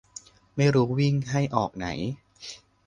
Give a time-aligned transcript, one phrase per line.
[0.55, 1.87] ไม่รู้วิ่งให้ออกไหน